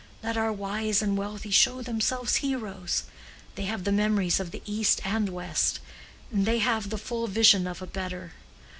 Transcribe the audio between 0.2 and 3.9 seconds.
Let our wise and wealthy show themselves heroes. They have